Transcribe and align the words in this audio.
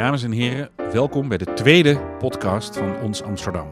Dames 0.00 0.22
en 0.22 0.32
heren, 0.32 0.70
welkom 0.92 1.28
bij 1.28 1.38
de 1.38 1.52
tweede 1.52 2.00
podcast 2.18 2.76
van 2.76 3.00
Ons 3.00 3.22
Amsterdam. 3.22 3.70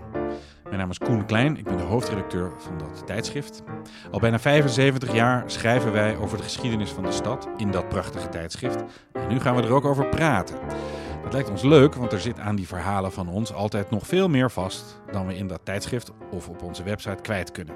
Mijn 0.64 0.76
naam 0.76 0.90
is 0.90 0.98
Koen 0.98 1.26
Klein, 1.26 1.56
ik 1.56 1.64
ben 1.64 1.76
de 1.76 1.82
hoofdredacteur 1.82 2.52
van 2.58 2.78
dat 2.78 3.06
tijdschrift. 3.06 3.62
Al 4.10 4.20
bijna 4.20 4.38
75 4.38 5.14
jaar 5.14 5.50
schrijven 5.50 5.92
wij 5.92 6.16
over 6.16 6.36
de 6.36 6.42
geschiedenis 6.42 6.90
van 6.90 7.02
de 7.02 7.12
stad 7.12 7.48
in 7.56 7.70
dat 7.70 7.88
prachtige 7.88 8.28
tijdschrift. 8.28 8.84
En 9.12 9.28
nu 9.28 9.40
gaan 9.40 9.56
we 9.56 9.62
er 9.62 9.72
ook 9.72 9.84
over 9.84 10.08
praten. 10.08 10.56
Dat 11.22 11.32
lijkt 11.32 11.50
ons 11.50 11.62
leuk, 11.62 11.94
want 11.94 12.12
er 12.12 12.20
zit 12.20 12.38
aan 12.38 12.56
die 12.56 12.66
verhalen 12.66 13.12
van 13.12 13.28
ons 13.28 13.52
altijd 13.52 13.90
nog 13.90 14.06
veel 14.06 14.28
meer 14.28 14.50
vast 14.50 15.00
dan 15.12 15.26
we 15.26 15.36
in 15.36 15.46
dat 15.46 15.60
tijdschrift 15.64 16.12
of 16.30 16.48
op 16.48 16.62
onze 16.62 16.82
website 16.82 17.22
kwijt 17.22 17.50
kunnen. 17.50 17.74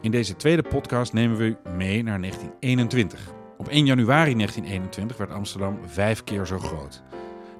In 0.00 0.10
deze 0.10 0.36
tweede 0.36 0.62
podcast 0.62 1.12
nemen 1.12 1.36
we 1.36 1.44
u 1.44 1.56
mee 1.76 2.02
naar 2.02 2.20
1921. 2.20 3.20
Op 3.58 3.68
1 3.68 3.86
januari 3.86 4.34
1921 4.34 5.16
werd 5.16 5.30
Amsterdam 5.30 5.78
vijf 5.86 6.24
keer 6.24 6.46
zo 6.46 6.58
groot. 6.58 7.02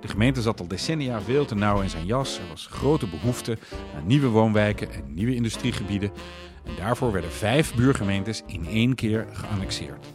De 0.00 0.08
gemeente 0.08 0.42
zat 0.42 0.60
al 0.60 0.68
decennia 0.68 1.20
veel 1.20 1.44
te 1.44 1.54
nauw 1.54 1.80
in 1.80 1.90
zijn 1.90 2.06
jas. 2.06 2.38
Er 2.38 2.48
was 2.48 2.66
grote 2.70 3.06
behoefte 3.06 3.58
aan 3.96 4.06
nieuwe 4.06 4.28
woonwijken 4.28 4.92
en 4.92 5.14
nieuwe 5.14 5.34
industriegebieden. 5.34 6.10
En 6.64 6.72
daarvoor 6.76 7.12
werden 7.12 7.32
vijf 7.32 7.74
buurgemeentes 7.74 8.42
in 8.46 8.66
één 8.66 8.94
keer 8.94 9.26
geannexeerd. 9.32 10.06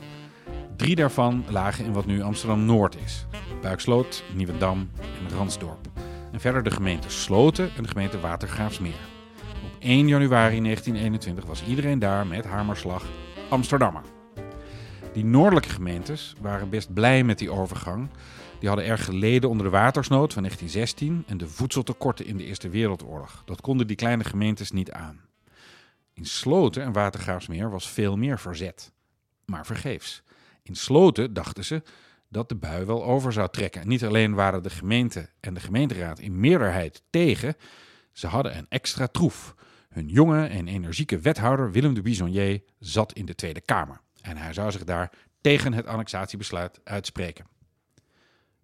Drie 0.76 0.96
daarvan 0.96 1.44
lagen 1.50 1.86
in 1.86 1.94
wat 1.94 2.06
nu 2.06 2.22
Amsterdam 2.22 2.66
Noord 2.66 2.98
is: 3.06 3.26
Buiksloot, 3.62 4.24
Nieuwendam 4.36 4.90
en 5.00 5.38
Ransdorp. 5.38 5.88
En 6.32 6.40
verder 6.40 6.64
de 6.64 6.72
gemeente 6.72 7.10
Sloten 7.10 7.70
en 7.78 7.84
de 7.84 7.90
gemeente 7.90 8.20
Watergraafsmeer. 8.20 9.08
Op 9.64 9.76
1 9.80 10.08
januari 10.08 10.62
1921 10.62 11.46
was 11.46 11.64
iedereen 11.66 12.00
daar 12.00 12.28
met 12.28 12.46
hamerslag 12.46 13.06
Amsterdammer. 13.50 14.02
Die 15.14 15.26
noordelijke 15.26 15.70
gemeentes 15.70 16.36
waren 16.42 16.70
best 16.70 16.94
blij 16.94 17.24
met 17.24 17.40
die 17.40 17.52
overgang. 17.52 18.10
Die 18.64 18.72
hadden 18.72 18.92
erg 18.92 19.06
geleden 19.06 19.50
onder 19.50 19.66
de 19.66 19.72
watersnood 19.72 20.34
van 20.34 20.42
1916 20.42 21.24
en 21.28 21.38
de 21.38 21.48
voedseltekorten 21.48 22.26
in 22.26 22.38
de 22.38 22.44
Eerste 22.44 22.70
Wereldoorlog. 22.70 23.42
Dat 23.46 23.62
konden 23.62 23.88
die 23.88 23.96
kleine 23.96 24.24
gemeentes 24.24 24.72
niet 24.72 24.92
aan. 24.92 25.22
In 26.14 26.26
Sloten 26.26 26.84
en 26.84 26.92
Watergraafsmeer 26.92 27.70
was 27.70 27.90
veel 27.90 28.18
meer 28.18 28.40
verzet, 28.40 28.92
maar 29.46 29.66
vergeefs. 29.66 30.24
In 30.62 30.76
Sloten 30.76 31.34
dachten 31.34 31.66
ze 31.66 31.82
dat 32.30 32.50
de 32.50 32.56
bui 32.56 32.86
wel 32.86 33.04
over 33.04 33.34
zou 33.34 33.50
trekken. 33.50 33.88
niet 33.88 34.04
alleen 34.04 34.34
waren 34.34 34.64
de 34.64 34.70
gemeente 34.70 35.30
en 35.40 35.54
de 35.54 35.60
gemeenteraad 35.60 36.20
in 36.20 36.40
meerderheid 36.40 37.04
tegen, 37.10 37.56
ze 38.12 38.28
hadden 38.28 38.58
een 38.58 38.68
extra 38.70 39.08
troef. 39.08 39.56
Hun 39.90 40.08
jonge 40.08 40.46
en 40.46 40.68
energieke 40.68 41.20
wethouder 41.20 41.72
Willem 41.72 41.94
de 41.94 42.02
Bisonnier 42.02 42.62
zat 42.80 43.14
in 43.14 43.26
de 43.26 43.36
Tweede 43.36 43.62
Kamer. 43.62 44.02
En 44.22 44.38
hij 44.38 44.54
zou 44.54 44.72
zich 44.72 44.84
daar 44.84 45.12
tegen 45.42 45.74
het 45.74 45.86
annexatiebesluit 45.86 46.80
uitspreken. 46.84 47.52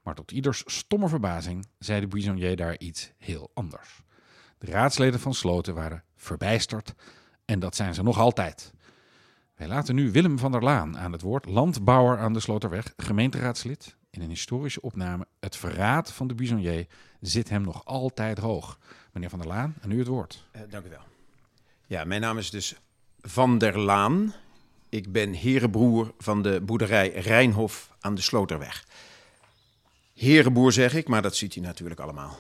Maar 0.04 0.16
tot 0.16 0.32
ieders 0.32 0.64
stomme 0.66 1.08
verbazing 1.08 1.68
zei 1.80 2.00
de 2.00 2.08
Bisonnier 2.08 2.56
daar 2.56 2.78
iets 2.78 3.12
heel 3.18 3.52
anders. 3.54 4.02
De 4.58 4.72
raadsleden 4.72 5.20
van 5.20 5.34
Sloten 5.34 5.74
waren 5.74 6.04
verbijsterd 6.16 6.94
en 7.46 7.60
dat 7.60 7.76
zijn 7.76 7.94
ze 7.94 8.04
nog 8.04 8.20
altijd. 8.20 8.74
Wij 9.56 9.68
laten 9.68 9.96
nu 9.96 10.12
Willem 10.12 10.40
van 10.40 10.52
der 10.52 10.64
Laan 10.64 10.98
aan 10.98 11.12
het 11.12 11.22
woord, 11.22 11.46
landbouwer 11.46 12.18
aan 12.18 12.34
de 12.34 12.40
Sloterweg, 12.40 12.94
gemeenteraadslid. 12.98 13.96
In 14.10 14.22
een 14.22 14.30
historische 14.30 14.82
opname, 14.82 15.28
het 15.40 15.56
verraad 15.56 16.14
van 16.14 16.28
de 16.28 16.36
Bisonnier 16.36 16.88
zit 17.22 17.50
hem 17.50 17.62
nog 17.62 17.86
altijd 17.86 18.38
hoog. 18.38 18.80
Meneer 19.12 19.30
van 19.30 19.40
der 19.40 19.48
Laan, 19.48 19.76
aan 19.82 19.92
u 19.92 19.98
het 19.98 20.08
woord. 20.08 20.46
Uh, 20.56 20.62
dank 20.70 20.86
u 20.86 20.90
wel. 20.90 21.04
Ja, 21.86 22.04
mijn 22.04 22.22
naam 22.22 22.38
is 22.38 22.50
dus 22.50 22.76
Van 23.22 23.58
der 23.58 23.80
Laan. 23.80 24.34
Ik 24.90 25.12
ben 25.12 25.34
herenbroer 25.34 26.14
van 26.18 26.42
de 26.42 26.62
boerderij 26.62 27.10
Rijnhof 27.10 27.96
aan 28.00 28.16
de 28.16 28.22
Sloterweg. 28.22 28.86
Herenboer 30.20 30.72
zeg 30.72 30.94
ik, 30.94 31.08
maar 31.08 31.22
dat 31.22 31.36
ziet 31.36 31.56
u 31.56 31.60
natuurlijk 31.60 32.00
allemaal. 32.00 32.40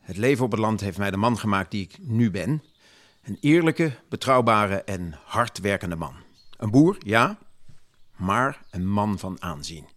Het 0.00 0.16
leven 0.16 0.44
op 0.44 0.50
het 0.50 0.60
land 0.60 0.80
heeft 0.80 0.98
mij 0.98 1.10
de 1.10 1.16
man 1.16 1.38
gemaakt 1.38 1.70
die 1.70 1.82
ik 1.82 1.98
nu 2.00 2.30
ben. 2.30 2.62
Een 3.22 3.38
eerlijke, 3.40 3.92
betrouwbare 4.08 4.82
en 4.82 5.18
hardwerkende 5.24 5.96
man. 5.96 6.14
Een 6.56 6.70
boer, 6.70 6.96
ja, 6.98 7.38
maar 8.16 8.60
een 8.70 8.88
man 8.88 9.18
van 9.18 9.42
aanzien. 9.42 9.88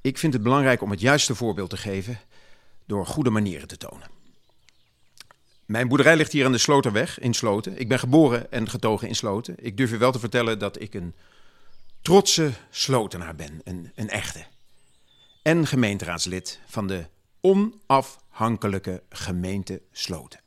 Ik 0.00 0.18
vind 0.18 0.32
het 0.32 0.42
belangrijk 0.42 0.82
om 0.82 0.90
het 0.90 1.00
juiste 1.00 1.34
voorbeeld 1.34 1.70
te 1.70 1.76
geven 1.76 2.18
door 2.86 3.06
goede 3.06 3.30
manieren 3.30 3.68
te 3.68 3.76
tonen. 3.76 4.08
Mijn 5.66 5.88
boerderij 5.88 6.16
ligt 6.16 6.32
hier 6.32 6.44
aan 6.44 6.52
de 6.52 6.58
Sloterweg 6.58 7.18
in 7.18 7.34
Sloten. 7.34 7.78
Ik 7.78 7.88
ben 7.88 7.98
geboren 7.98 8.52
en 8.52 8.70
getogen 8.70 9.08
in 9.08 9.16
Sloten. 9.16 9.54
Ik 9.58 9.76
durf 9.76 9.92
u 9.92 9.98
wel 9.98 10.12
te 10.12 10.18
vertellen 10.18 10.58
dat 10.58 10.80
ik 10.80 10.94
een 10.94 11.14
trotse 12.02 12.52
Slotenaar 12.70 13.34
ben, 13.34 13.60
een, 13.64 13.92
een 13.94 14.08
echte. 14.08 14.44
En 15.44 15.66
gemeenteraadslid 15.66 16.60
van 16.66 16.86
de 16.86 17.06
onafhankelijke 17.40 19.02
gemeente 19.08 19.82
Sloten. 19.92 20.40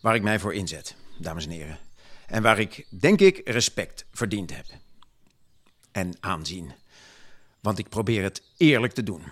Waar 0.00 0.14
ik 0.14 0.22
mij 0.22 0.38
voor 0.38 0.54
inzet, 0.54 0.96
dames 1.18 1.44
en 1.44 1.50
heren. 1.50 1.78
En 2.26 2.42
waar 2.42 2.58
ik, 2.58 2.86
denk 3.00 3.20
ik, 3.20 3.48
respect 3.48 4.06
verdiend 4.12 4.56
heb. 4.56 4.66
En 5.92 6.16
aanzien. 6.20 6.72
Want 7.60 7.78
ik 7.78 7.88
probeer 7.88 8.22
het 8.22 8.42
eerlijk 8.56 8.92
te 8.92 9.02
doen. 9.02 9.22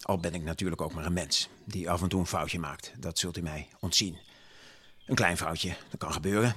Al 0.00 0.18
ben 0.18 0.34
ik 0.34 0.42
natuurlijk 0.42 0.80
ook 0.80 0.92
maar 0.92 1.06
een 1.06 1.12
mens 1.12 1.48
die 1.64 1.90
af 1.90 2.02
en 2.02 2.08
toe 2.08 2.20
een 2.20 2.26
foutje 2.26 2.58
maakt. 2.58 2.92
Dat 2.98 3.18
zult 3.18 3.36
u 3.36 3.42
mij 3.42 3.68
ontzien. 3.80 4.16
Een 5.06 5.14
klein 5.14 5.36
foutje, 5.36 5.76
dat 5.90 6.00
kan 6.00 6.12
gebeuren. 6.12 6.54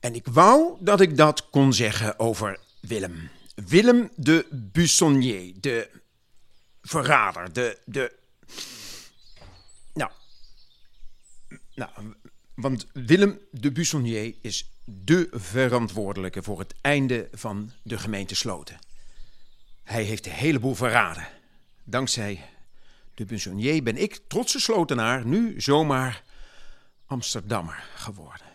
En 0.00 0.14
ik 0.14 0.26
wou 0.26 0.76
dat 0.80 1.00
ik 1.00 1.16
dat 1.16 1.50
kon 1.50 1.72
zeggen 1.72 2.18
over 2.18 2.60
Willem. 2.80 3.30
Willem 3.64 4.10
de 4.16 4.46
Buissonnier, 4.50 5.54
de 5.60 5.90
verrader, 6.82 7.52
de. 7.52 7.78
de... 7.84 8.12
Nou. 9.94 10.10
Nou, 11.74 11.90
want 12.54 12.86
Willem 12.92 13.38
de 13.50 13.72
Buissonnier 13.72 14.34
is 14.40 14.70
de 14.84 15.28
verantwoordelijke 15.30 16.42
voor 16.42 16.58
het 16.58 16.74
einde 16.80 17.28
van 17.32 17.72
de 17.82 17.98
gemeente 17.98 18.34
Sloten. 18.34 18.78
Hij 19.82 20.02
heeft 20.02 20.26
een 20.26 20.32
heleboel 20.32 20.74
verraden. 20.74 21.28
Dankzij 21.84 22.48
de 23.14 23.24
Buissonnier 23.24 23.82
ben 23.82 23.96
ik, 23.96 24.20
trotse 24.28 24.60
slotenaar, 24.60 25.26
nu 25.26 25.60
zomaar 25.60 26.24
Amsterdammer 27.06 27.84
geworden. 27.94 28.46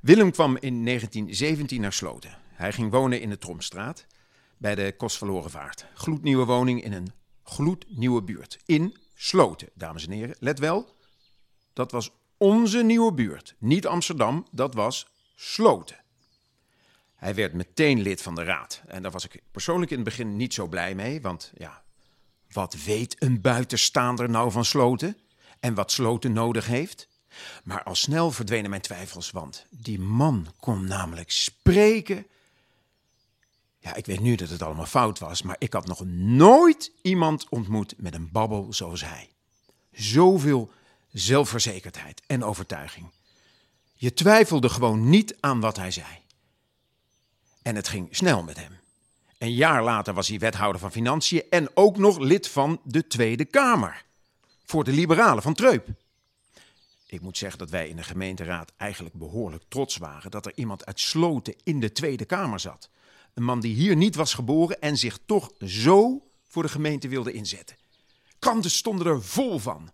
Willem 0.00 0.30
kwam 0.30 0.56
in 0.60 0.84
1917 0.84 1.80
naar 1.80 1.92
Sloten. 1.92 2.42
Hij 2.64 2.72
ging 2.72 2.90
wonen 2.90 3.20
in 3.20 3.30
de 3.30 3.38
Tromstraat 3.38 4.06
bij 4.56 4.74
de 4.74 4.94
Kostverlorenvaart. 4.96 5.86
Gloednieuwe 5.94 6.44
woning 6.44 6.82
in 6.82 6.92
een 6.92 7.12
gloednieuwe 7.42 8.22
buurt. 8.22 8.58
In 8.66 8.96
Sloten, 9.14 9.68
dames 9.74 10.06
en 10.06 10.12
heren. 10.12 10.36
Let 10.38 10.58
wel, 10.58 10.94
dat 11.72 11.90
was 11.90 12.10
onze 12.36 12.82
nieuwe 12.82 13.12
buurt. 13.12 13.54
Niet 13.58 13.86
Amsterdam, 13.86 14.46
dat 14.50 14.74
was 14.74 15.08
Sloten. 15.34 15.96
Hij 17.14 17.34
werd 17.34 17.52
meteen 17.52 18.00
lid 18.00 18.22
van 18.22 18.34
de 18.34 18.44
raad. 18.44 18.82
En 18.86 19.02
daar 19.02 19.10
was 19.10 19.24
ik 19.24 19.42
persoonlijk 19.50 19.90
in 19.90 19.96
het 19.96 20.06
begin 20.06 20.36
niet 20.36 20.54
zo 20.54 20.66
blij 20.66 20.94
mee. 20.94 21.20
Want 21.20 21.52
ja, 21.56 21.82
wat 22.52 22.74
weet 22.84 23.22
een 23.22 23.40
buitenstaander 23.40 24.30
nou 24.30 24.50
van 24.50 24.64
Sloten? 24.64 25.16
En 25.60 25.74
wat 25.74 25.92
Sloten 25.92 26.32
nodig 26.32 26.66
heeft? 26.66 27.08
Maar 27.64 27.82
al 27.82 27.94
snel 27.94 28.30
verdwenen 28.30 28.70
mijn 28.70 28.82
twijfels, 28.82 29.30
want 29.30 29.66
die 29.70 29.98
man 29.98 30.46
kon 30.60 30.84
namelijk 30.84 31.30
spreken. 31.30 32.26
Ja, 33.84 33.94
ik 33.94 34.06
weet 34.06 34.20
nu 34.20 34.34
dat 34.34 34.48
het 34.48 34.62
allemaal 34.62 34.86
fout 34.86 35.18
was, 35.18 35.42
maar 35.42 35.56
ik 35.58 35.72
had 35.72 35.86
nog 35.86 36.04
nooit 36.06 36.92
iemand 37.02 37.48
ontmoet 37.48 37.94
met 37.96 38.14
een 38.14 38.30
babbel 38.32 38.72
zoals 38.72 39.04
hij. 39.04 39.30
Zoveel 39.92 40.70
zelfverzekerdheid 41.12 42.22
en 42.26 42.44
overtuiging. 42.44 43.10
Je 43.94 44.14
twijfelde 44.14 44.68
gewoon 44.68 45.08
niet 45.08 45.36
aan 45.40 45.60
wat 45.60 45.76
hij 45.76 45.90
zei. 45.90 46.06
En 47.62 47.76
het 47.76 47.88
ging 47.88 48.16
snel 48.16 48.42
met 48.42 48.56
hem. 48.56 48.78
Een 49.38 49.54
jaar 49.54 49.82
later 49.82 50.14
was 50.14 50.28
hij 50.28 50.38
wethouder 50.38 50.80
van 50.80 50.92
Financiën 50.92 51.42
en 51.50 51.76
ook 51.76 51.96
nog 51.96 52.18
lid 52.18 52.48
van 52.48 52.80
de 52.84 53.06
Tweede 53.06 53.44
Kamer. 53.44 54.04
Voor 54.64 54.84
de 54.84 54.92
liberalen 54.92 55.42
van 55.42 55.54
Treup. 55.54 55.88
Ik 57.06 57.20
moet 57.20 57.38
zeggen 57.38 57.58
dat 57.58 57.70
wij 57.70 57.88
in 57.88 57.96
de 57.96 58.02
gemeenteraad 58.02 58.72
eigenlijk 58.76 59.14
behoorlijk 59.14 59.64
trots 59.68 59.96
waren 59.96 60.30
dat 60.30 60.46
er 60.46 60.52
iemand 60.54 60.86
uit 60.86 61.00
Sloten 61.00 61.54
in 61.62 61.80
de 61.80 61.92
Tweede 61.92 62.24
Kamer 62.24 62.60
zat. 62.60 62.88
Een 63.34 63.42
man 63.42 63.60
die 63.60 63.74
hier 63.74 63.96
niet 63.96 64.14
was 64.14 64.34
geboren 64.34 64.80
en 64.80 64.96
zich 64.96 65.18
toch 65.26 65.52
zo 65.58 66.22
voor 66.48 66.62
de 66.62 66.68
gemeente 66.68 67.08
wilde 67.08 67.32
inzetten. 67.32 67.76
Kranten 68.38 68.70
stonden 68.70 69.06
er 69.06 69.22
vol 69.22 69.58
van. 69.58 69.92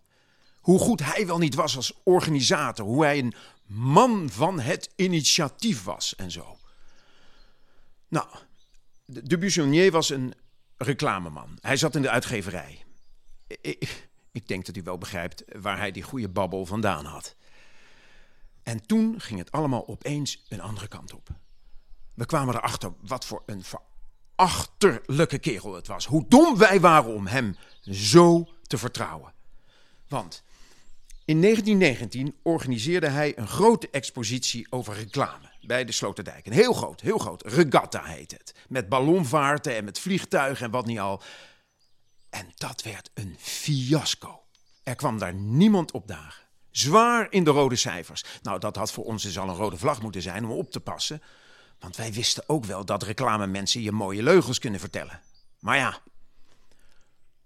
Hoe 0.59 0.79
goed 0.79 0.99
hij 0.99 1.27
wel 1.27 1.37
niet 1.37 1.55
was 1.55 1.75
als 1.75 1.93
organisator, 2.03 2.85
hoe 2.85 3.03
hij 3.03 3.19
een 3.19 3.33
man 3.65 4.29
van 4.29 4.59
het 4.59 4.89
initiatief 4.95 5.83
was 5.83 6.15
en 6.15 6.31
zo. 6.31 6.57
Nou, 8.07 8.27
de 9.05 9.37
Buissonnier 9.37 9.91
was 9.91 10.09
een 10.09 10.33
reclameman. 10.77 11.57
Hij 11.61 11.77
zat 11.77 11.95
in 11.95 12.01
de 12.01 12.09
uitgeverij. 12.09 12.83
Ik, 13.47 14.09
ik 14.31 14.47
denk 14.47 14.65
dat 14.65 14.75
u 14.75 14.81
wel 14.83 14.97
begrijpt 14.97 15.43
waar 15.61 15.77
hij 15.77 15.91
die 15.91 16.03
goede 16.03 16.29
babbel 16.29 16.65
vandaan 16.65 17.05
had. 17.05 17.35
En 18.63 18.85
toen 18.85 19.21
ging 19.21 19.39
het 19.39 19.51
allemaal 19.51 19.87
opeens 19.87 20.45
een 20.49 20.61
andere 20.61 20.87
kant 20.87 21.13
op. 21.13 21.29
We 22.21 22.27
kwamen 22.27 22.55
erachter 22.55 22.93
wat 23.01 23.25
voor 23.25 23.43
een 23.45 23.63
achterlijke 24.35 25.39
kerel 25.39 25.73
het 25.73 25.87
was. 25.87 26.05
Hoe 26.05 26.25
dom 26.27 26.57
wij 26.57 26.79
waren 26.79 27.13
om 27.13 27.27
hem 27.27 27.57
zo 27.81 28.47
te 28.61 28.77
vertrouwen. 28.77 29.33
Want 30.07 30.43
in 31.25 31.41
1919 31.41 32.35
organiseerde 32.43 33.07
hij 33.07 33.37
een 33.37 33.47
grote 33.47 33.89
expositie 33.89 34.67
over 34.69 34.93
reclame 34.93 35.51
bij 35.61 35.85
de 35.85 35.91
Sloterdijk. 35.91 36.45
Een 36.45 36.53
heel 36.53 36.73
groot, 36.73 37.01
heel 37.01 37.17
groot. 37.17 37.41
Regatta 37.45 38.03
heet 38.03 38.31
het. 38.31 38.53
Met 38.67 38.89
ballonvaarten 38.89 39.75
en 39.75 39.83
met 39.83 39.99
vliegtuigen 39.99 40.65
en 40.65 40.71
wat 40.71 40.85
niet 40.85 40.99
al. 40.99 41.21
En 42.29 42.51
dat 42.55 42.81
werd 42.81 43.09
een 43.13 43.35
fiasco. 43.39 44.43
Er 44.83 44.95
kwam 44.95 45.19
daar 45.19 45.33
niemand 45.33 45.91
op 45.91 46.07
dagen. 46.07 46.45
Zwaar 46.71 47.27
in 47.29 47.43
de 47.43 47.51
rode 47.51 47.75
cijfers. 47.75 48.25
Nou, 48.41 48.59
dat 48.59 48.75
had 48.75 48.91
voor 48.91 49.05
ons 49.05 49.23
dus 49.23 49.39
al 49.39 49.49
een 49.49 49.55
rode 49.55 49.77
vlag 49.77 50.01
moeten 50.01 50.21
zijn 50.21 50.45
om 50.45 50.51
op 50.51 50.71
te 50.71 50.79
passen. 50.79 51.21
Want 51.81 51.95
wij 51.95 52.13
wisten 52.13 52.43
ook 52.47 52.65
wel 52.65 52.85
dat 52.85 53.03
reclamemensen 53.03 53.81
je 53.81 53.91
mooie 53.91 54.23
leugens 54.23 54.59
kunnen 54.59 54.79
vertellen. 54.79 55.21
Maar 55.59 55.77
ja, 55.77 56.01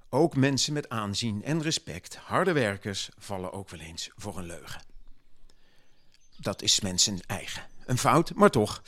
ook 0.09 0.35
mensen 0.35 0.73
met 0.73 0.89
aanzien 0.89 1.43
en 1.43 1.61
respect, 1.61 2.15
harde 2.15 2.51
werkers, 2.51 3.09
vallen 3.17 3.53
ook 3.53 3.69
wel 3.69 3.79
eens 3.79 4.09
voor 4.15 4.37
een 4.37 4.45
leugen. 4.45 4.81
Dat 6.37 6.61
is 6.61 6.79
mensen 6.79 7.19
eigen. 7.27 7.67
Een 7.85 7.97
fout, 7.97 8.33
maar 8.33 8.49
toch. 8.49 8.81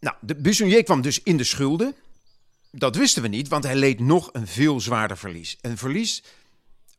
Nou, 0.00 0.16
de 0.20 0.34
Buissonnier 0.34 0.82
kwam 0.82 1.00
dus 1.00 1.22
in 1.22 1.36
de 1.36 1.44
schulden. 1.44 1.94
Dat 2.70 2.96
wisten 2.96 3.22
we 3.22 3.28
niet, 3.28 3.48
want 3.48 3.64
hij 3.64 3.76
leed 3.76 4.00
nog 4.00 4.28
een 4.32 4.46
veel 4.46 4.80
zwaarder 4.80 5.18
verlies. 5.18 5.56
Een 5.60 5.78
verlies 5.78 6.22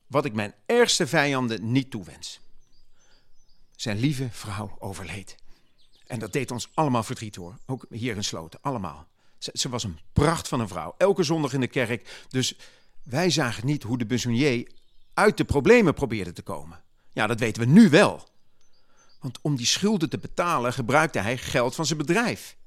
wat 0.07 0.25
ik 0.25 0.33
mijn 0.33 0.53
ergste 0.65 1.07
vijanden 1.07 1.71
niet 1.71 1.91
toewens. 1.91 2.39
Zijn 3.75 3.99
lieve 3.99 4.27
vrouw 4.31 4.75
overleed. 4.79 5.35
En 6.09 6.19
dat 6.19 6.33
deed 6.33 6.51
ons 6.51 6.69
allemaal 6.73 7.03
verdriet 7.03 7.35
hoor. 7.35 7.57
Ook 7.65 7.85
hier 7.89 8.15
in 8.15 8.23
Sloten, 8.23 8.59
allemaal. 8.61 9.07
Ze, 9.37 9.69
was 9.69 9.83
een 9.83 9.99
pracht 10.13 10.47
van 10.47 10.59
een 10.59 10.67
vrouw. 10.67 10.95
Elke 10.97 11.23
zondag 11.23 11.53
in 11.53 11.59
de 11.59 11.67
kerk. 11.67 12.25
Dus 12.29 12.57
wij 13.03 13.29
zagen 13.29 13.65
niet 13.65 13.83
hoe 13.83 13.97
de 13.97 14.05
Besonnier 14.05 14.71
uit 15.13 15.37
de 15.37 15.45
problemen 15.45 15.93
probeerde 15.93 16.33
te 16.33 16.41
komen. 16.41 16.81
Ja, 17.11 17.27
dat 17.27 17.39
weten 17.39 17.61
we 17.61 17.67
nu 17.67 17.89
wel. 17.89 18.27
Want 19.19 19.39
om 19.41 19.55
die 19.55 19.65
schulden 19.65 20.09
te 20.09 20.17
betalen 20.17 20.73
gebruikte 20.73 21.19
hij 21.19 21.37
geld 21.37 21.75
van 21.75 21.85
zijn 21.85 21.97
bedrijf. 21.97 22.57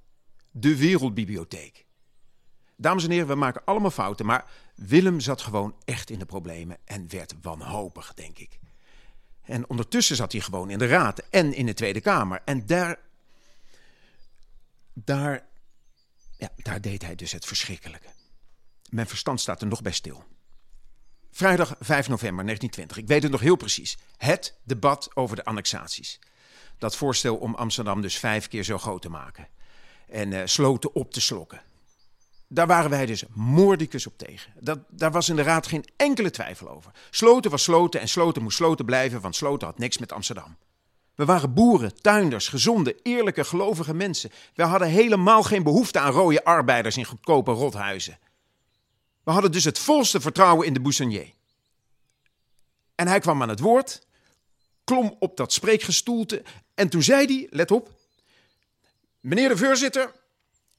De 0.50 0.76
Wereldbibliotheek. 0.76 1.86
Dames 2.76 3.04
en 3.04 3.10
heren, 3.10 3.26
we 3.26 3.34
maken 3.34 3.64
allemaal 3.64 3.90
fouten, 3.90 4.26
maar 4.26 4.44
Willem 4.74 5.20
zat 5.20 5.42
gewoon 5.42 5.74
echt 5.84 6.10
in 6.10 6.18
de 6.18 6.26
problemen 6.26 6.76
en 6.84 7.06
werd 7.08 7.34
wanhopig, 7.42 8.14
denk 8.14 8.38
ik. 8.38 8.58
En 9.42 9.68
ondertussen 9.68 10.16
zat 10.16 10.32
hij 10.32 10.40
gewoon 10.40 10.70
in 10.70 10.78
de 10.78 10.86
Raad 10.86 11.22
en 11.30 11.54
in 11.54 11.66
de 11.66 11.74
Tweede 11.74 12.00
Kamer. 12.00 12.40
En 12.44 12.66
daar, 12.66 12.98
daar, 14.94 15.46
ja, 16.38 16.48
daar 16.56 16.80
deed 16.80 17.02
hij 17.02 17.14
dus 17.14 17.32
het 17.32 17.44
verschrikkelijke. 17.46 18.08
Mijn 18.90 19.06
verstand 19.08 19.40
staat 19.40 19.60
er 19.60 19.66
nog 19.66 19.82
bij 19.82 19.92
stil. 19.92 20.24
Vrijdag 21.30 21.74
5 21.80 22.08
november 22.08 22.44
1920, 22.44 22.96
ik 22.96 23.06
weet 23.06 23.22
het 23.22 23.32
nog 23.32 23.40
heel 23.40 23.56
precies. 23.56 23.98
Het 24.16 24.58
debat 24.62 25.10
over 25.14 25.36
de 25.36 25.44
annexaties. 25.44 26.18
Dat 26.78 26.96
voorstel 26.96 27.36
om 27.36 27.54
Amsterdam 27.54 28.00
dus 28.00 28.18
vijf 28.18 28.48
keer 28.48 28.64
zo 28.64 28.78
groot 28.78 29.02
te 29.02 29.08
maken. 29.08 29.48
En 30.08 30.32
uh, 30.32 30.42
sloten 30.44 30.94
op 30.94 31.12
te 31.12 31.20
slokken. 31.20 31.62
Daar 32.48 32.66
waren 32.66 32.90
wij 32.90 33.06
dus 33.06 33.24
moordicus 33.34 34.06
op 34.06 34.18
tegen. 34.18 34.52
Dat, 34.60 34.78
daar 34.88 35.10
was 35.10 35.28
in 35.28 35.36
de 35.36 35.42
raad 35.42 35.66
geen 35.66 35.84
enkele 35.96 36.30
twijfel 36.30 36.68
over. 36.68 36.92
Sloten 37.10 37.50
was 37.50 37.62
sloten 37.62 38.00
en 38.00 38.08
sloten 38.08 38.42
moest 38.42 38.56
sloten 38.56 38.84
blijven, 38.84 39.20
want 39.20 39.36
sloten 39.36 39.66
had 39.66 39.78
niks 39.78 39.98
met 39.98 40.12
Amsterdam. 40.12 40.56
We 41.14 41.24
waren 41.24 41.54
boeren, 41.54 42.00
tuinders, 42.00 42.48
gezonde, 42.48 42.96
eerlijke, 43.02 43.44
gelovige 43.44 43.94
mensen. 43.94 44.30
We 44.54 44.62
hadden 44.62 44.88
helemaal 44.88 45.42
geen 45.42 45.62
behoefte 45.62 45.98
aan 45.98 46.12
rode 46.12 46.44
arbeiders 46.44 46.96
in 46.96 47.04
goedkope 47.04 47.50
rothuizen. 47.50 48.18
We 49.24 49.30
hadden 49.30 49.52
dus 49.52 49.64
het 49.64 49.78
volste 49.78 50.20
vertrouwen 50.20 50.66
in 50.66 50.72
de 50.72 50.80
Boussonnier. 50.80 51.32
En 52.94 53.08
hij 53.08 53.20
kwam 53.20 53.42
aan 53.42 53.48
het 53.48 53.60
woord, 53.60 54.06
klom 54.84 55.16
op 55.18 55.36
dat 55.36 55.52
spreekgestoelte 55.52 56.42
en 56.74 56.88
toen 56.88 57.02
zei 57.02 57.26
hij, 57.26 57.46
let 57.50 57.70
op, 57.70 57.90
meneer 59.20 59.48
de 59.48 59.56
voorzitter, 59.56 60.12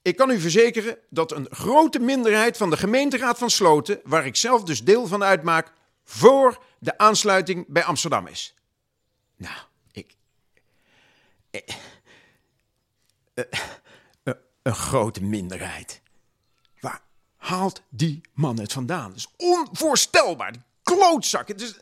ik 0.02 0.16
kan 0.16 0.30
u 0.30 0.40
verzekeren 0.40 0.98
dat 1.10 1.32
een 1.32 1.48
grote 1.50 2.00
minderheid 2.00 2.58
van 2.58 2.70
de 2.70 2.78
gemeenteraad 2.78 3.38
van 3.38 3.50
Sloten, 3.50 4.00
waar 4.04 4.26
ik 4.26 4.36
zelf 4.36 4.64
dus 4.64 4.84
deel 4.84 5.08
van 5.08 5.24
uitmaak, 5.24 5.72
voor 6.04 6.64
de 6.80 6.98
aansluiting 6.98 7.66
bij 7.68 7.84
Amsterdam 7.84 8.28
is. 8.28 8.56
Nou, 9.36 9.56
een 14.62 14.76
grote 14.76 15.24
minderheid. 15.24 16.02
Waar 16.80 17.02
haalt 17.36 17.82
die 17.90 18.22
man 18.34 18.60
het 18.60 18.74
vandaan? 18.74 19.10
Dat 19.10 19.18
is 19.18 19.28
onvoorstelbaar. 19.38 20.52
Die 20.52 20.62
klootzak. 20.84 21.48
Het 21.48 21.62
is. 21.62 21.76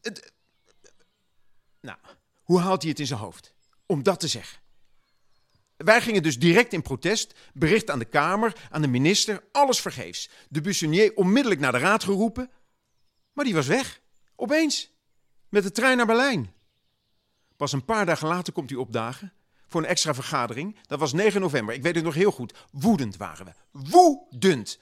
Het, 0.00 0.32
nou, 1.80 1.98
hoe 2.42 2.60
haalt 2.60 2.80
hij 2.80 2.90
het 2.90 3.00
in 3.00 3.06
zijn 3.06 3.20
hoofd? 3.20 3.54
Om 3.86 4.02
dat 4.02 4.20
te 4.20 4.28
zeggen. 4.28 4.58
Wij 5.76 6.00
gingen 6.00 6.22
dus 6.22 6.38
direct 6.38 6.72
in 6.72 6.82
protest, 6.82 7.34
bericht 7.54 7.90
aan 7.90 7.98
de 7.98 8.04
Kamer, 8.04 8.68
aan 8.70 8.82
de 8.82 8.88
minister, 8.88 9.44
alles 9.52 9.80
vergeefs. 9.80 10.30
De 10.48 10.60
Buissonnier 10.60 11.16
onmiddellijk 11.16 11.60
naar 11.60 11.72
de 11.72 11.78
raad 11.78 12.04
geroepen, 12.04 12.50
maar 13.32 13.44
die 13.44 13.54
was 13.54 13.66
weg. 13.66 14.00
Opeens, 14.36 14.90
met 15.48 15.62
de 15.62 15.70
trein 15.70 15.96
naar 15.96 16.06
Berlijn. 16.06 16.54
Pas 17.60 17.72
een 17.72 17.84
paar 17.84 18.06
dagen 18.06 18.28
later 18.28 18.52
komt 18.52 18.70
hij 18.70 18.78
opdagen 18.78 19.32
voor 19.68 19.80
een 19.80 19.86
extra 19.86 20.14
vergadering. 20.14 20.76
Dat 20.86 20.98
was 20.98 21.12
9 21.12 21.40
november, 21.40 21.74
ik 21.74 21.82
weet 21.82 21.94
het 21.94 22.04
nog 22.04 22.14
heel 22.14 22.30
goed. 22.30 22.54
Woedend 22.70 23.16
waren 23.16 23.46
we. 23.46 23.52
Woedend! 23.70 24.78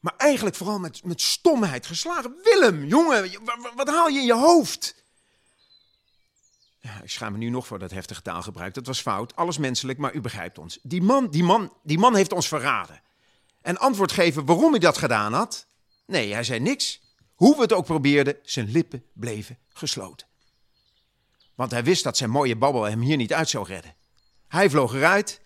Maar 0.00 0.14
eigenlijk 0.16 0.56
vooral 0.56 0.78
met, 0.78 1.04
met 1.04 1.20
stomheid 1.20 1.86
geslagen. 1.86 2.34
Willem, 2.42 2.84
jongen, 2.84 3.30
wat, 3.76 3.88
haal 3.88 4.08
je 4.08 4.18
in 4.18 4.26
je 4.26 4.34
hoofd? 4.34 5.04
Ja, 6.78 7.00
ik 7.02 7.10
schaam 7.10 7.32
me 7.32 7.38
nu 7.38 7.48
nog 7.48 7.66
voor 7.66 7.78
dat 7.78 7.90
heftige 7.90 8.22
taalgebruik. 8.22 8.74
Dat 8.74 8.86
was 8.86 9.00
fout. 9.00 9.36
Alles 9.36 9.58
menselijk, 9.58 9.98
maar 9.98 10.14
u 10.14 10.20
begrijpt 10.20 10.58
ons. 10.58 10.78
Die 10.82 11.02
man, 11.02 11.30
die 11.30 11.44
man, 11.44 11.72
die 11.82 11.98
man 11.98 12.14
heeft 12.14 12.32
ons 12.32 12.48
verraden. 12.48 13.02
En 13.62 13.78
antwoord 13.78 14.12
geven 14.12 14.44
waarom 14.44 14.70
hij 14.70 14.80
dat 14.80 14.98
gedaan 14.98 15.32
had? 15.32 15.66
Nee, 16.06 16.32
hij 16.32 16.44
zei 16.44 16.60
niks. 16.60 17.00
Hoe 17.34 17.56
we 17.56 17.62
het 17.62 17.72
ook 17.72 17.84
probeerden, 17.84 18.36
zijn 18.42 18.70
lippen 18.70 19.04
bleven 19.12 19.58
gesloten. 19.68 20.28
Want 21.60 21.72
hij 21.72 21.84
wist 21.84 22.04
dat 22.04 22.16
zijn 22.16 22.30
mooie 22.30 22.56
babbel 22.56 22.82
hem 22.82 23.00
hier 23.00 23.16
niet 23.16 23.32
uit 23.32 23.48
zou 23.48 23.66
redden. 23.66 23.94
Hij 24.48 24.70
vloog 24.70 24.94
eruit. 24.94 25.40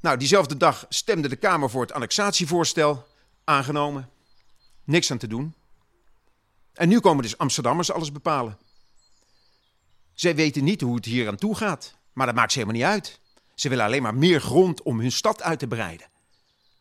Nou, 0.00 0.16
diezelfde 0.16 0.56
dag 0.56 0.86
stemde 0.88 1.28
de 1.28 1.36
Kamer 1.36 1.70
voor 1.70 1.80
het 1.80 1.92
annexatievoorstel. 1.92 3.06
Aangenomen. 3.44 4.10
Niks 4.84 5.10
aan 5.10 5.18
te 5.18 5.26
doen. 5.26 5.54
En 6.72 6.88
nu 6.88 7.00
komen 7.00 7.22
dus 7.22 7.38
Amsterdammers 7.38 7.90
alles 7.90 8.12
bepalen. 8.12 8.58
Zij 10.14 10.34
weten 10.34 10.64
niet 10.64 10.80
hoe 10.80 10.94
het 10.94 11.04
hier 11.04 11.28
aan 11.28 11.36
toe 11.36 11.54
gaat. 11.54 11.94
Maar 12.12 12.26
dat 12.26 12.34
maakt 12.34 12.52
ze 12.52 12.58
helemaal 12.58 12.80
niet 12.80 12.90
uit. 12.90 13.20
Ze 13.54 13.68
willen 13.68 13.84
alleen 13.84 14.02
maar 14.02 14.14
meer 14.14 14.40
grond 14.40 14.82
om 14.82 15.00
hun 15.00 15.12
stad 15.12 15.42
uit 15.42 15.58
te 15.58 15.66
breiden. 15.66 16.06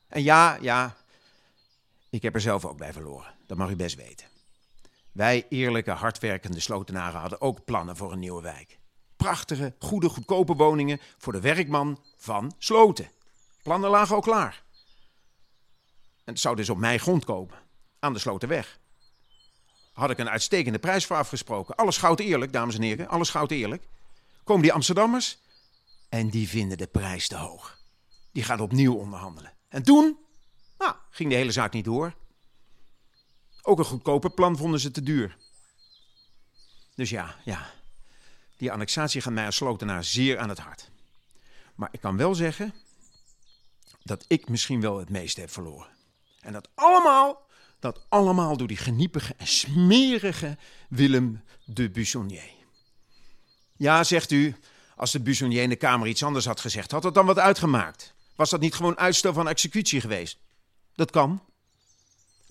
En 0.08 0.24
ja, 0.24 0.58
ja, 0.62 0.98
ik 2.10 2.22
heb 2.22 2.36
er 2.36 2.42
zelf 2.42 2.66
ook 2.66 2.78
bij 2.78 2.94
verloren. 2.94 3.34
Dat 3.48 3.58
mag 3.58 3.70
u 3.70 3.75
best 3.75 3.96
weten. 3.96 4.37
Wij 5.18 5.46
eerlijke, 5.50 5.92
hardwerkende 5.92 6.60
slotenaren 6.60 7.20
hadden 7.20 7.42
ook 7.42 7.66
plannen 7.66 7.96
voor 7.96 8.12
een 8.12 8.20
nieuwe 8.20 8.42
wijk. 8.42 8.80
Prachtige, 9.16 9.76
goede, 9.80 10.10
goedkope 10.10 10.54
woningen 10.56 11.00
voor 11.18 11.34
de 11.34 11.42
werkman 11.42 12.00
van 12.18 12.54
Sloten. 12.58 13.12
Plannen 13.64 13.90
lagen 13.90 14.16
ook 14.16 14.24
klaar. 14.24 14.64
En 16.24 16.34
het 16.34 16.40
zou 16.40 16.56
dus 16.56 16.70
op 16.70 16.78
mijn 16.78 17.00
grond 17.00 17.26
komen, 17.26 17.56
aan 18.00 18.14
de 18.14 18.20
Slotenweg 18.20 18.80
had 19.94 20.10
ik 20.10 20.18
een 20.18 20.30
uitstekende 20.30 20.80
prijs 20.80 21.06
voor 21.06 21.16
afgesproken. 21.16 21.76
Alles 21.76 21.98
goud 21.98 22.20
eerlijk, 22.20 22.54
dames 22.54 22.76
en 22.76 22.82
heren. 22.82 23.08
Alles 23.08 23.30
goud 23.30 23.52
eerlijk. 23.52 23.88
Komen 24.44 24.62
die 24.62 24.74
Amsterdammers 24.74 25.40
en 26.10 26.30
die 26.30 26.48
vinden 26.48 26.78
de 26.78 26.88
prijs 26.88 27.28
te 27.28 27.36
hoog. 27.36 27.80
Die 28.32 28.44
gaan 28.44 28.60
opnieuw 28.60 28.94
onderhandelen. 28.94 29.54
En 29.70 29.84
toen 29.84 30.18
nou, 30.78 30.96
ging 31.10 31.30
de 31.30 31.36
hele 31.36 31.52
zaak 31.52 31.74
niet 31.74 31.86
door. 31.86 32.14
Ook 33.68 33.80
een 33.80 33.86
goedkoper 33.86 34.30
plan 34.30 34.58
vonden 34.58 34.80
ze 34.80 34.92
te 34.92 35.04
duur. 35.04 35.38
Dus 36.96 37.10
ja, 37.10 37.36
ja. 37.46 37.70
Die 38.58 38.72
annexatie 38.72 39.22
gaat 39.22 39.34
mij 39.34 39.46
als 39.46 39.56
slotenaar 39.56 40.04
zeer 40.04 40.40
aan 40.40 40.50
het 40.50 40.58
hart. 40.58 40.90
Maar 41.76 41.90
ik 41.92 42.02
kan 42.02 42.18
wel 42.18 42.36
zeggen 42.36 42.74
dat 44.04 44.26
ik 44.28 44.50
misschien 44.50 44.82
wel 44.82 44.98
het 44.98 45.10
meeste 45.10 45.40
heb 45.40 45.52
verloren. 45.52 45.88
En 46.42 46.54
dat 46.54 46.70
allemaal 46.76 47.48
dat 47.80 48.06
allemaal 48.10 48.58
door 48.58 48.68
die 48.68 48.78
geniepige 48.78 49.34
en 49.38 49.48
smerige 49.48 50.58
Willem 50.90 51.44
de 51.66 51.90
Buissonnier. 51.90 52.50
Ja, 53.76 54.04
zegt 54.04 54.32
u, 54.32 54.56
als 54.96 55.12
de 55.12 55.20
Buissonnier 55.20 55.62
in 55.62 55.70
de 55.70 55.76
Kamer 55.76 56.08
iets 56.08 56.24
anders 56.24 56.46
had 56.46 56.60
gezegd, 56.60 56.92
had 56.92 57.02
dat 57.02 57.14
dan 57.14 57.26
wat 57.26 57.40
uitgemaakt? 57.40 58.14
Was 58.36 58.50
dat 58.50 58.60
niet 58.60 58.76
gewoon 58.76 58.98
uitstel 58.98 59.34
van 59.34 59.48
executie 59.48 60.02
geweest? 60.02 60.38
Dat 60.96 61.12
kan. 61.12 61.42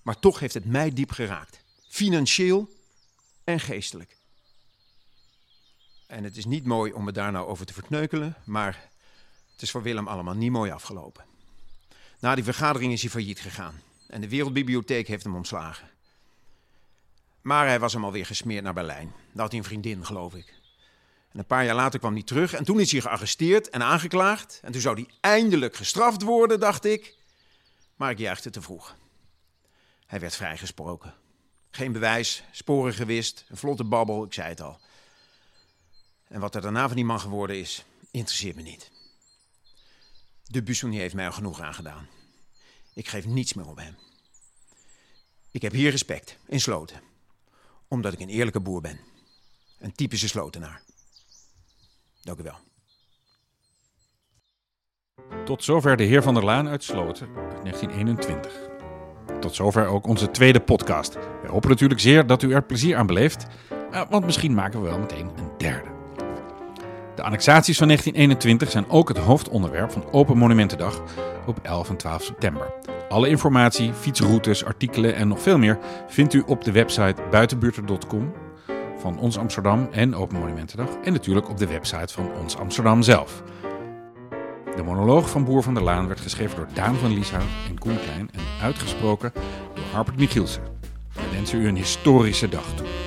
Maar 0.06 0.18
toch 0.18 0.38
heeft 0.38 0.54
het 0.54 0.64
mij 0.64 0.92
diep 0.92 1.10
geraakt. 1.10 1.60
Financieel 1.88 2.68
en 3.44 3.60
geestelijk. 3.60 4.16
En 6.06 6.24
het 6.24 6.36
is 6.36 6.44
niet 6.44 6.64
mooi 6.64 6.92
om 6.92 7.04
me 7.04 7.12
daar 7.12 7.32
nou 7.32 7.46
over 7.46 7.66
te 7.66 7.72
verkneukelen, 7.72 8.36
maar 8.44 8.90
het 9.52 9.62
is 9.62 9.70
voor 9.70 9.82
Willem 9.82 10.08
allemaal 10.08 10.34
niet 10.34 10.50
mooi 10.50 10.70
afgelopen. 10.70 11.24
Na 12.20 12.34
die 12.34 12.44
vergadering 12.44 12.92
is 12.92 13.00
hij 13.00 13.10
failliet 13.10 13.40
gegaan. 13.40 13.80
En 14.08 14.20
de 14.20 14.28
Wereldbibliotheek 14.28 15.08
heeft 15.08 15.24
hem 15.24 15.34
ontslagen. 15.34 15.90
Maar 17.40 17.66
hij 17.66 17.80
was 17.80 17.92
hem 17.92 18.04
alweer 18.04 18.26
gesmeerd 18.26 18.64
naar 18.64 18.74
Berlijn. 18.74 19.12
Daar 19.32 19.42
had 19.42 19.50
hij 19.50 19.58
een 19.58 19.66
vriendin, 19.66 20.04
geloof 20.04 20.34
ik. 20.34 20.54
En 21.32 21.38
een 21.38 21.46
paar 21.46 21.64
jaar 21.64 21.74
later 21.74 21.98
kwam 21.98 22.12
hij 22.12 22.22
terug 22.22 22.52
en 22.52 22.64
toen 22.64 22.80
is 22.80 22.92
hij 22.92 23.00
gearresteerd 23.00 23.68
en 23.68 23.82
aangeklaagd. 23.82 24.60
En 24.62 24.72
toen 24.72 24.80
zou 24.80 24.94
hij 24.94 25.14
eindelijk 25.20 25.76
gestraft 25.76 26.22
worden, 26.22 26.60
dacht 26.60 26.84
ik. 26.84 27.14
Maar 27.96 28.10
ik 28.10 28.18
juichte 28.18 28.50
te 28.50 28.62
vroeg. 28.62 28.96
Hij 30.06 30.20
werd 30.20 30.36
vrijgesproken. 30.36 31.14
Geen 31.70 31.92
bewijs, 31.92 32.42
sporen 32.50 32.94
gewist, 32.94 33.44
een 33.48 33.56
vlotte 33.56 33.84
babbel, 33.84 34.24
ik 34.24 34.32
zei 34.32 34.48
het 34.48 34.60
al. 34.60 34.80
En 36.28 36.40
wat 36.40 36.54
er 36.54 36.60
daarna 36.60 36.86
van 36.86 36.96
die 36.96 37.04
man 37.04 37.20
geworden 37.20 37.58
is, 37.58 37.84
interesseert 38.10 38.56
me 38.56 38.62
niet. 38.62 38.90
De 40.44 40.62
Buissonnier 40.62 41.00
heeft 41.00 41.14
mij 41.14 41.26
al 41.26 41.32
genoeg 41.32 41.60
aangedaan. 41.60 42.08
Ik 42.94 43.08
geef 43.08 43.26
niets 43.26 43.54
meer 43.54 43.66
om 43.66 43.78
hem. 43.78 43.96
Ik 45.50 45.62
heb 45.62 45.72
hier 45.72 45.90
respect, 45.90 46.36
in 46.46 46.60
Sloten. 46.60 47.00
Omdat 47.88 48.12
ik 48.12 48.20
een 48.20 48.28
eerlijke 48.28 48.60
boer 48.60 48.80
ben. 48.80 49.00
Een 49.78 49.92
typische 49.92 50.28
slotenaar. 50.28 50.82
Dank 52.22 52.38
u 52.38 52.42
wel. 52.42 52.58
Tot 55.44 55.64
zover 55.64 55.96
de 55.96 56.04
heer 56.04 56.22
Van 56.22 56.34
der 56.34 56.44
Laan 56.44 56.68
uit 56.68 56.84
Sloten, 56.84 57.32
1921. 57.32 58.75
Tot 59.40 59.54
zover 59.54 59.86
ook 59.86 60.06
onze 60.06 60.30
tweede 60.30 60.60
podcast. 60.60 61.14
We 61.42 61.48
hopen 61.48 61.70
natuurlijk 61.70 62.00
zeer 62.00 62.26
dat 62.26 62.42
u 62.42 62.52
er 62.52 62.62
plezier 62.62 62.96
aan 62.96 63.06
beleeft, 63.06 63.46
eh, 63.90 64.00
want 64.10 64.24
misschien 64.24 64.54
maken 64.54 64.82
we 64.82 64.88
wel 64.88 64.98
meteen 64.98 65.30
een 65.36 65.50
derde. 65.58 65.88
De 67.14 67.22
annexaties 67.22 67.78
van 67.78 67.86
1921 67.86 68.70
zijn 68.70 68.90
ook 68.90 69.08
het 69.08 69.18
hoofdonderwerp 69.18 69.90
van 69.90 70.04
Open 70.10 70.36
Monumentendag 70.38 71.02
op 71.46 71.58
11 71.62 71.88
en 71.88 71.96
12 71.96 72.22
september. 72.22 72.72
Alle 73.08 73.28
informatie, 73.28 73.92
fietsroutes, 73.92 74.64
artikelen 74.64 75.14
en 75.14 75.28
nog 75.28 75.42
veel 75.42 75.58
meer 75.58 75.78
vindt 76.06 76.32
u 76.32 76.42
op 76.46 76.64
de 76.64 76.72
website 76.72 77.22
buitenbuurten.com 77.30 78.32
van 78.98 79.18
Ons 79.18 79.38
Amsterdam 79.38 79.88
en 79.90 80.14
Open 80.14 80.38
Monumentendag 80.38 80.88
en 81.04 81.12
natuurlijk 81.12 81.48
op 81.48 81.58
de 81.58 81.66
website 81.66 82.12
van 82.12 82.30
Ons 82.42 82.56
Amsterdam 82.56 83.02
zelf. 83.02 83.42
De 84.76 84.82
monoloog 84.82 85.30
van 85.30 85.44
Boer 85.44 85.62
van 85.62 85.74
der 85.74 85.82
Laan 85.82 86.06
werd 86.06 86.20
geschreven 86.20 86.56
door 86.56 86.68
Daan 86.72 86.94
van 86.94 87.12
Lieshout 87.12 87.42
en 87.68 87.78
Koen 87.78 87.98
Klein 88.00 88.30
en 88.32 88.40
uitgesproken 88.62 89.32
door 89.74 89.84
Harpert 89.92 90.16
Michielsen. 90.16 90.62
We 91.12 91.22
wensen 91.32 91.60
u 91.60 91.68
een 91.68 91.76
historische 91.76 92.48
dag 92.48 92.74
toe. 92.74 93.05